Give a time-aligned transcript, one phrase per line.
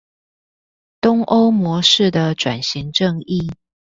[1.01, 3.53] 東歐模式的轉型正義